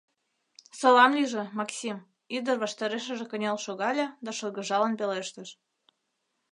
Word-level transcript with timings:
—Салам 0.79 1.11
лийже, 1.17 1.43
Максим,— 1.59 1.97
ӱдыр 2.37 2.55
ваштарешыже 2.63 3.25
кынел 3.31 3.57
шогале 3.65 4.05
да 4.23 4.31
шыргыжалын 4.37 4.93
пелештыш. 4.99 5.49